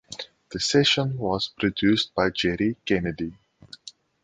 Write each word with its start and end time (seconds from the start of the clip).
The 0.49 0.59
session 0.59 1.15
was 1.19 1.49
produced 1.59 2.15
by 2.15 2.31
Jerry 2.31 2.75
Kennedy. 2.87 3.35